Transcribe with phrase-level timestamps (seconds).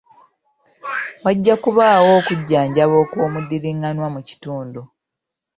[1.23, 4.81] Wajja kubaawo okujjanjaba okw'omuddiringanwa mu kitundu.